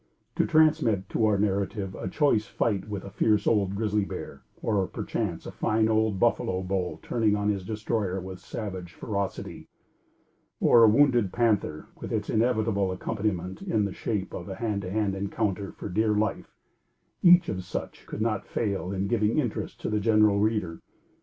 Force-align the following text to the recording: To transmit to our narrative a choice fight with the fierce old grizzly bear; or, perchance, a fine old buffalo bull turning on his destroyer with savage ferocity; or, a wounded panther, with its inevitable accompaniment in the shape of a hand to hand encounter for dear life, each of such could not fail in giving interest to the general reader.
To 0.37 0.47
transmit 0.47 1.07
to 1.09 1.25
our 1.27 1.37
narrative 1.37 1.93
a 1.93 2.07
choice 2.07 2.47
fight 2.47 2.89
with 2.89 3.03
the 3.03 3.11
fierce 3.11 3.45
old 3.45 3.75
grizzly 3.75 4.03
bear; 4.03 4.41
or, 4.59 4.87
perchance, 4.87 5.45
a 5.45 5.51
fine 5.51 5.87
old 5.87 6.19
buffalo 6.19 6.63
bull 6.63 6.99
turning 7.03 7.35
on 7.35 7.49
his 7.49 7.63
destroyer 7.63 8.19
with 8.19 8.39
savage 8.39 8.93
ferocity; 8.93 9.67
or, 10.59 10.83
a 10.83 10.89
wounded 10.89 11.31
panther, 11.31 11.89
with 11.99 12.11
its 12.11 12.31
inevitable 12.31 12.91
accompaniment 12.91 13.61
in 13.61 13.85
the 13.85 13.93
shape 13.93 14.33
of 14.33 14.49
a 14.49 14.55
hand 14.55 14.81
to 14.81 14.89
hand 14.89 15.13
encounter 15.15 15.71
for 15.71 15.87
dear 15.87 16.13
life, 16.15 16.55
each 17.21 17.47
of 17.47 17.63
such 17.63 18.07
could 18.07 18.21
not 18.23 18.47
fail 18.47 18.91
in 18.91 19.05
giving 19.07 19.37
interest 19.37 19.79
to 19.81 19.89
the 19.91 19.99
general 19.99 20.39
reader. 20.39 20.79